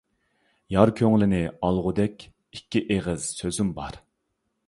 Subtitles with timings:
[0.75, 2.25] يار كۆڭلىنى ئالغۇدەك،
[2.59, 4.01] ئىككى ئېغىز سۆزۈم بار.